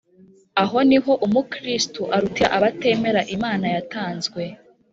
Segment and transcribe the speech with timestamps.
[0.63, 4.29] aho niho umukristu arutira abatemera imana yatwanze